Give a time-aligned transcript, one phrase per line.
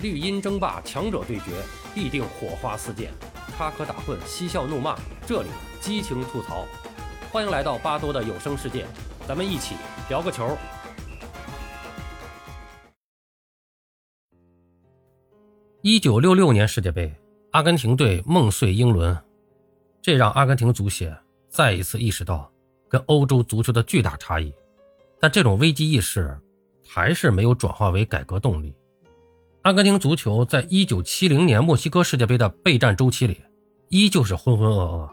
[0.00, 1.50] 绿茵争霸，强者对决，
[1.92, 3.10] 必定火花四溅，
[3.56, 5.48] 插科打诨，嬉笑怒骂，这里
[5.80, 6.64] 激情吐槽。
[7.32, 8.86] 欢迎来到巴多的有声世界，
[9.26, 9.74] 咱们一起
[10.08, 10.56] 聊个球。
[15.82, 17.12] 一九六六年世界杯，
[17.50, 19.20] 阿根廷队梦碎英伦，
[20.00, 21.12] 这让阿根廷足协
[21.48, 22.48] 再一次意识到
[22.88, 24.54] 跟欧洲足球的巨大差异，
[25.18, 26.38] 但这种危机意识
[26.86, 28.72] 还是没有转化为改革动力。
[29.62, 33.42] 阿根廷足球在一九七零年墨西哥世界杯的备战周期里，
[33.88, 35.10] 依旧是浑浑噩噩。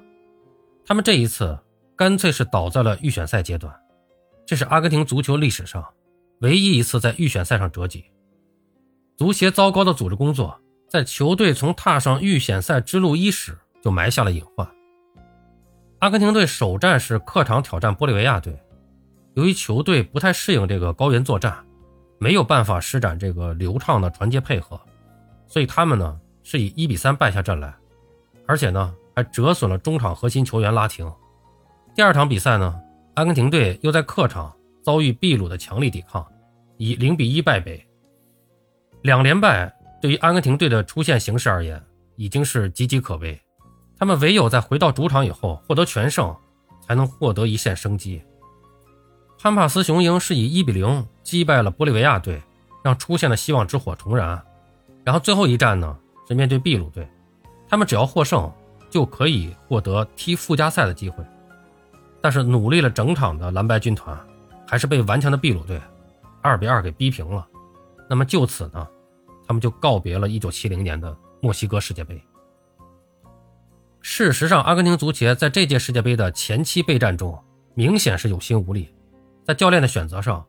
[0.86, 1.58] 他们这一次
[1.96, 3.74] 干脆是倒在了预选赛阶段，
[4.46, 5.84] 这是阿根廷足球历史上
[6.42, 8.06] 唯一一次在预选赛上折戟。
[9.18, 14.68] 足协糟糕的组织工作，在球队从踏上预选赛之路伊始就埋下了隐患。
[16.00, 18.62] 阿根廷队首战是客场挑战玻利维亚队，
[19.34, 21.66] 由于球队不太适应这个高原作战。
[22.18, 24.80] 没有办法施展这个流畅的传接配合，
[25.48, 27.74] 所以他们呢是以一比三败下阵来，
[28.48, 31.12] 而且呢还折损了中场核心球员拉廷。
[31.94, 32.76] 第二场比赛呢，
[33.16, 36.26] 阿根廷队又在客场遭遇秘鲁的强力抵抗，
[36.78, 37.86] 以零比一败北。
[39.02, 41.82] 两连败对于阿根廷队的出线形势而言
[42.16, 43.40] 已经是岌岌可危，
[43.98, 46.36] 他们唯有在回到主场以后获得全胜，
[46.86, 48.22] 才能获得一线生机。
[49.38, 52.42] 潘帕斯雄鹰是以一比零击败了玻利维亚队，
[52.84, 54.42] 让出现的希望之火重燃。
[55.04, 57.06] 然后最后一战呢是面对秘鲁队，
[57.68, 58.50] 他们只要获胜
[58.90, 61.26] 就可以获得踢附加赛的机会。
[62.22, 64.18] 但是努力了整场的蓝白军团
[64.68, 65.82] 还是被顽强的秘鲁队
[66.42, 67.46] 二比二给逼平了。
[68.08, 68.88] 那么就此呢，
[69.48, 72.24] 他们就告别了1970年的墨西哥世界杯。
[74.02, 78.94] 事实上，阿根廷足协在这届世界杯的前期备战中明显是有心无力。
[79.44, 80.46] 在教练的选择上，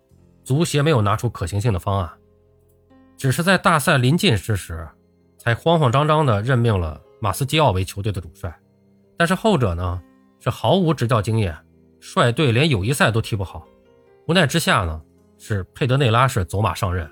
[0.47, 2.09] 足协没有拿出可行性的方案，
[3.17, 4.89] 只是在大赛临近之时，
[5.37, 8.57] 才慌慌张张地任命了马斯基奥为球队的主帅。
[9.17, 10.01] 但是后者呢，
[10.39, 11.53] 是毫无执教经验，
[11.99, 13.67] 率队连友谊赛都踢不好。
[14.29, 15.03] 无奈之下呢，
[15.37, 17.11] 是佩德内拉是走马上任，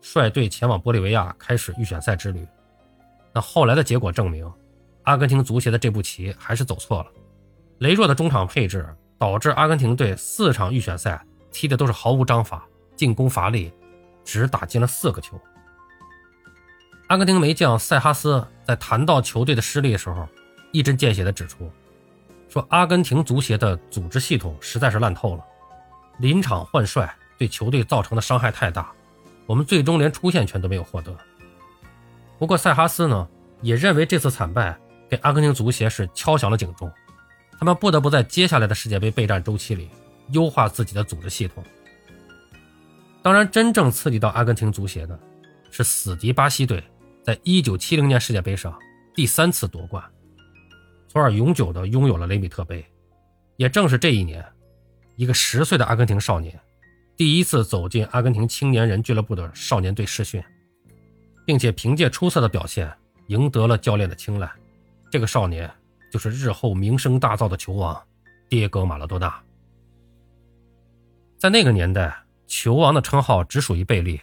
[0.00, 2.44] 率队前往玻利维亚开始预选赛之旅。
[3.32, 4.52] 那后来的结果证明，
[5.04, 7.06] 阿根廷足协的这步棋还是走错了，
[7.78, 8.84] 羸弱的中场配置。
[9.18, 12.66] 导致阿根廷队四场预选赛踢的都是毫无章法，
[12.96, 13.72] 进攻乏力，
[14.24, 15.40] 只打进了四个球。
[17.08, 20.26] 阿根廷门将塞哈斯在谈到球队的失利的时候，
[20.72, 21.70] 一针见血地指出，
[22.48, 25.44] 说阿根廷足协的组织系统实在是烂透了，
[26.18, 28.90] 临场换帅对球队造成的伤害太大，
[29.46, 31.14] 我们最终连出线权都没有获得。
[32.38, 33.28] 不过塞哈斯呢，
[33.60, 34.78] 也认为这次惨败
[35.10, 36.90] 给阿根廷足协是敲响了警钟。
[37.58, 39.88] 他们不得不在接下来的世界杯备战周期里
[40.30, 41.62] 优化自己的组织系统。
[43.22, 45.18] 当然，真正刺激到阿根廷足协的，
[45.70, 46.82] 是死敌巴西队
[47.22, 48.76] 在1970年世界杯上
[49.14, 50.02] 第三次夺冠，
[51.08, 52.84] 从而永久的拥有了雷米特杯。
[53.56, 54.44] 也正是这一年，
[55.16, 56.58] 一个十岁的阿根廷少年
[57.16, 60.42] 第一次走进阿根廷青年人俱乐部的少年队试训，
[61.46, 62.92] 并且凭借出色的表现
[63.28, 64.50] 赢得了教练的青睐。
[65.10, 65.70] 这个少年。
[66.10, 67.98] 就是日后名声大噪的球王，
[68.50, 69.34] 迭戈·马拉多纳。
[71.38, 72.14] 在那个年代，
[72.52, 74.20] 球王的称号只属于贝利，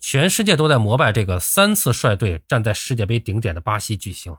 [0.00, 4.34] 全世界都在膜拜这个三次率队站在世界杯顶点的巴西巨星。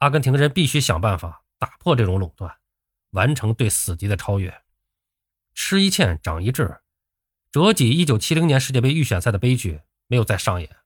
[0.00, 2.54] 阿根廷人必须想办法打破这种垄断，
[3.12, 4.62] 完成对死敌的超越。
[5.54, 6.82] 吃一堑长一智，
[7.50, 10.76] 折戟1970年世界杯预选赛的悲剧没有再上演。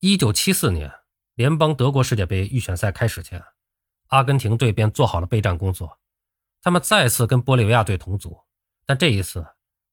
[0.00, 0.92] 1974年
[1.36, 3.40] 联邦德国世界杯预选赛开始前。
[4.08, 6.00] 阿根廷队便做好了备战工作，
[6.60, 8.40] 他们再次跟玻利维亚队同组，
[8.84, 9.46] 但这一次，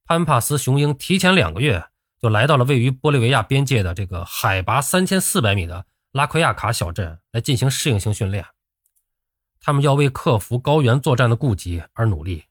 [0.06, 1.86] 潘帕斯雄鹰提前两个月
[2.20, 8.46] 就来到了位于玻利维亚边界的这个海拔三千四百米的拉奎亚卡小镇来进行适应性训练。
[9.60, 12.46] 他们要为克服高原作战的顾忌而努力。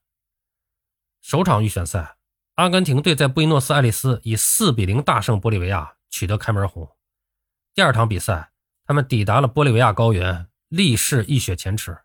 [1.20, 2.16] 首场预选赛，
[2.54, 6.88] 阿根廷队在布宜诺斯艾利斯以四比零大胜玻利维亚，取得开门红。
[7.74, 8.52] 第二场比赛，
[8.86, 10.46] 他们抵达了玻利维亚高原。
[10.68, 11.98] 力士一雪前耻，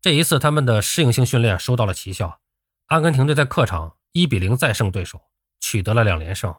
[0.00, 2.40] 这一次他们的适应性训练收到了奇效。
[2.86, 5.20] 阿根廷队在客场一比零再胜对手，
[5.60, 6.54] 取得了两连胜。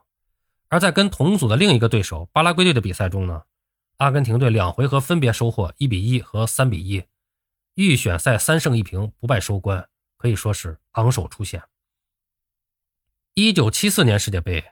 [0.69, 3.43] 而在跟同组的另一个对手巴拉圭队的比赛中呢，
[3.97, 7.03] 阿根廷队两回合分别收获一比一和三比一，
[7.75, 9.87] 预选赛三胜一平不败收官，
[10.17, 11.63] 可以说是昂首出线。
[13.33, 14.63] 一九七四年世界杯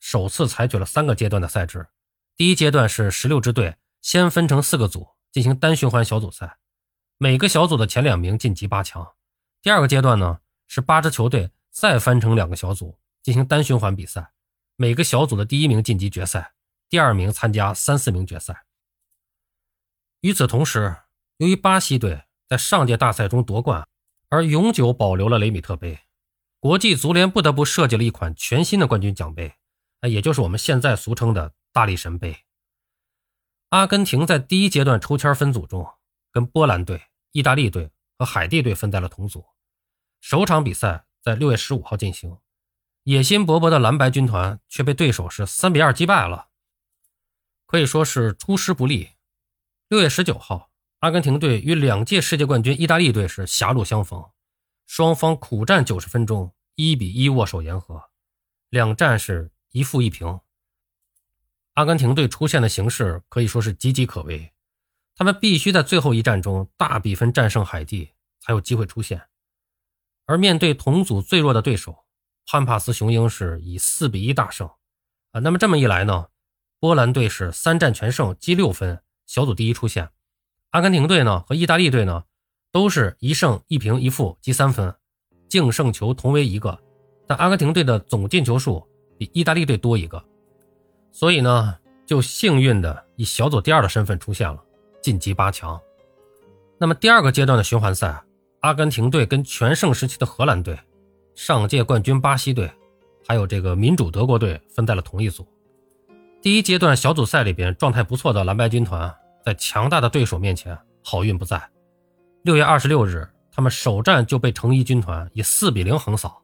[0.00, 1.88] 首次采取了三个阶段的赛制，
[2.36, 5.08] 第一阶段是十六支队先分成四个组。
[5.30, 6.56] 进行单循环小组赛，
[7.18, 9.12] 每个小组的前两名晋级八强。
[9.60, 14.32] 第二个阶段呢，是八支球队再分成两个小组进行单循环比赛，
[14.74, 16.54] 每个小组的第一名晋级决赛，
[16.88, 18.66] 第二名参加三四名决赛。
[20.22, 20.96] 与此同时，
[21.36, 23.86] 由于巴西队在上届大赛中夺冠，
[24.28, 26.00] 而永久保留了雷米特杯，
[26.58, 29.54] 国际足联不得不设计了一款全新的冠军奖杯，
[30.02, 32.38] 也就是我们现在俗称的大力神杯。
[33.68, 35.88] 阿根廷在第一阶段抽签分组中，
[36.32, 39.46] 跟波兰队、意大利队和海地队分在了同组。
[40.20, 42.38] 首场比赛在六月十五号进行，
[43.02, 46.48] 野心勃勃的蓝白军团却被对手是三比二击败了，
[47.66, 49.10] 可以说是出师不利。
[49.88, 50.70] 六月十九号，
[51.00, 54.30] 阿根廷队与两届世界冠军意大利队是狭路相逢，
[54.86, 58.10] 双方苦战九十分钟，一比一握手言和，
[58.68, 60.40] 两战是一负一平。
[61.74, 64.52] 阿根廷队出现的形势可以说是岌岌可危，
[65.14, 68.10] 他们必须在最后一战中大比分战胜海地，
[68.40, 69.28] 才有机会出线。
[70.28, 72.04] 而面对同组最弱的对手，
[72.46, 74.68] 潘帕斯雄鹰是以四比一大胜。
[75.32, 76.26] 啊，那么这么一来呢，
[76.78, 80.10] 波兰队是三战全胜，积六分，小组第一出线。
[80.70, 82.24] 阿根廷队呢和意大利队呢
[82.70, 84.94] 都是一胜一平一负，积三分，
[85.48, 86.78] 净胜球同为一个，
[87.26, 88.86] 但阿根廷队的总进球数
[89.16, 90.22] 比意大利队多一个。
[91.10, 94.62] 所以呢，就幸运的以小组第二的身份出现了，
[95.02, 95.80] 晋级八强。
[96.78, 98.22] 那么第二个阶段的循环赛，
[98.60, 100.78] 阿根廷队跟全盛时期的荷兰队、
[101.34, 102.70] 上届冠军巴西队，
[103.26, 105.46] 还有这个民主德国队分在了同一组。
[106.42, 109.14] 第一阶段小组赛里边状态不错的蓝白军团，
[109.44, 111.62] 在强大的对手面前好运不在。
[112.42, 116.42] 六月二十六日，他们首战就被橙衣军团以四比零横扫。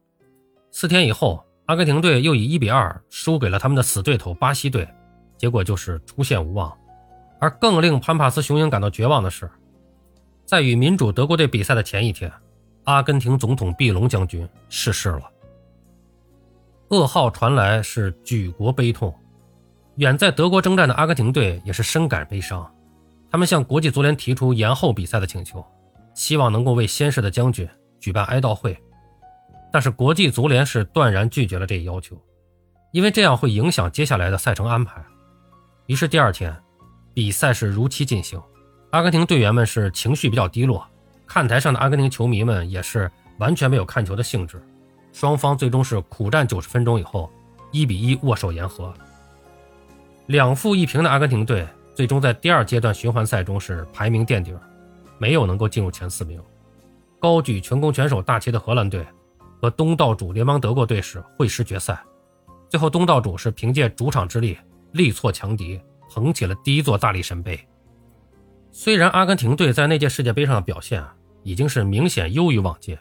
[0.71, 1.45] 四天以后。
[1.67, 4.87] 阿根廷队又以一比二输给了他们的死对头巴西队，
[5.39, 6.71] 结果就是出线无望。
[7.41, 9.51] 而更令潘帕斯雄鹰感到绝望的是，
[10.45, 12.31] 在与民主德国队比赛的前一天，
[12.85, 15.31] 阿根廷总统毕隆将军逝世了。
[16.89, 19.13] 噩耗传来是举国悲痛，
[19.97, 22.71] 远在德国征战的阿根廷队也是深感悲伤，
[23.31, 25.65] 他们向国际足联提出延后比赛的请求，
[26.15, 27.67] 希望能够为先逝的将军
[27.99, 28.79] 举办哀悼会。
[29.73, 32.21] 但是国际足联是断然拒绝了这一要求，
[32.93, 35.03] 因为这样会影响接下来的赛程安排。
[35.87, 36.55] 于是第二天，
[37.13, 38.41] 比赛是如期进行。
[38.95, 40.87] 阿根廷队员们是情绪比较低落，
[41.27, 44.63] 看台上的阿根廷球迷们也是完全没有看球的兴致。
[45.13, 47.29] 双方最终是苦战九十分钟以后，
[47.73, 48.95] 一比一握手言和。
[50.27, 54.55] 两负一平的阿根廷队最终在第二阶段循环赛中是排名垫底，
[55.19, 56.41] 没有能够进入前四名。
[57.19, 59.05] 高举全攻全守大旗的荷兰队。
[59.61, 62.01] 和东道主联邦德国队是会师决赛，
[62.69, 64.57] 最后东道主是凭借主场之力
[64.93, 65.81] 力挫强敌，
[66.13, 67.59] 捧起了第一座大力神杯。
[68.77, 72.99] 虽然阿根廷队在那届世界杯上的表现啊已经是明显优于往届，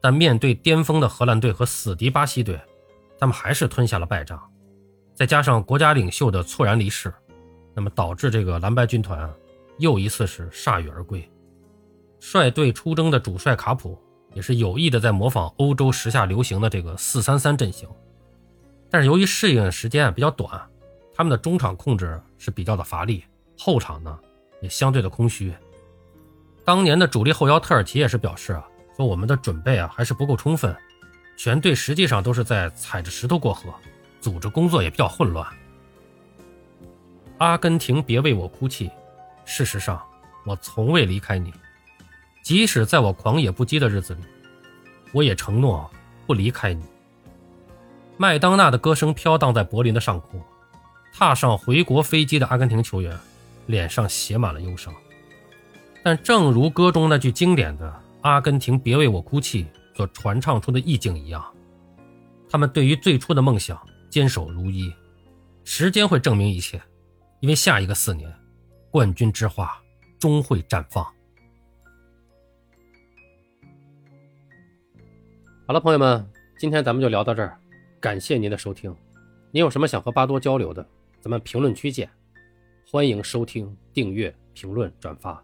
[0.00, 2.60] 但面对巅峰的荷兰队和死敌巴西队，
[3.18, 4.40] 他们还是吞下了败仗。
[5.12, 7.12] 再加上国家领袖的猝然离世，
[7.74, 9.28] 那么导致这个蓝白军团啊
[9.78, 11.28] 又一次是铩羽而归。
[12.20, 13.98] 率队出征的主帅卡普。
[14.34, 17.86] 也是有意的在模仿欧洲时下流行的这个四三三阵型，
[18.88, 20.58] 但是由于适应的时间比较短，
[21.14, 23.22] 他们的中场控制是比较的乏力，
[23.58, 24.18] 后场呢
[24.62, 25.52] 也相对的空虚。
[26.64, 28.64] 当年的主力后腰特尔奇也是表示啊，
[28.96, 30.74] 说我们的准备啊还是不够充分，
[31.36, 33.74] 全队实际上都是在踩着石头过河，
[34.20, 35.46] 组织工作也比较混乱。
[37.38, 38.88] 阿根廷，别为我哭泣，
[39.44, 40.00] 事实上
[40.46, 41.52] 我从未离开你。
[42.44, 44.20] 即使在我狂野不羁的日子里，
[45.12, 45.90] 我也承诺
[46.26, 46.84] 不离开你。
[48.16, 50.40] 麦当娜的歌声飘荡在柏林的上空，
[51.12, 53.18] 踏上回国飞机的阿根廷球员
[53.66, 54.92] 脸上写满了忧伤。
[56.02, 61.44] 但正如歌中那句经典的“阿根廷，别为我哭泣”所传唱出的意境一样，
[62.48, 64.92] 他们对于最初的梦想坚守如一。
[65.64, 66.82] 时间会证明一切，
[67.40, 68.32] 因为下一个四年，
[68.90, 69.72] 冠军之花
[70.18, 71.04] 终会绽放。
[75.66, 76.28] 好了，朋友们，
[76.58, 77.56] 今天咱们就聊到这儿，
[78.00, 78.92] 感谢您的收听。
[79.52, 80.84] 您有什么想和巴多交流的，
[81.20, 82.10] 咱们评论区见。
[82.94, 85.42] 欢迎收听、订阅、评论、转发。